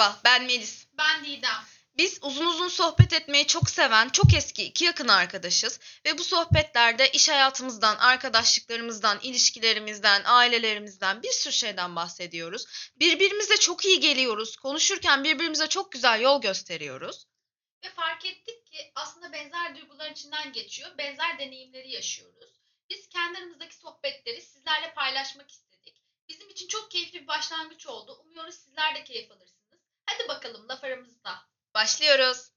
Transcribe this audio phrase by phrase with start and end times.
[0.00, 0.86] Merhaba, ben Melis.
[0.98, 1.64] Ben Didem.
[1.98, 7.10] Biz uzun uzun sohbet etmeyi çok seven, çok eski iki yakın arkadaşız ve bu sohbetlerde
[7.10, 12.66] iş hayatımızdan, arkadaşlıklarımızdan, ilişkilerimizden, ailelerimizden bir sürü şeyden bahsediyoruz.
[12.96, 14.56] Birbirimize çok iyi geliyoruz.
[14.56, 17.26] Konuşurken birbirimize çok güzel yol gösteriyoruz.
[17.84, 20.98] Ve fark ettik ki aslında benzer duyguların içinden geçiyor.
[20.98, 22.50] Benzer deneyimleri yaşıyoruz.
[22.90, 26.02] Biz kendi aramızdaki sohbetleri sizlerle paylaşmak istedik.
[26.28, 28.12] Bizim için çok keyifli bir başlangıç oldu.
[28.24, 29.49] Umuyoruz sizler de keyif alırsınız.
[30.50, 31.30] Bakalım laf aramızda.
[31.74, 32.49] Başlıyoruz.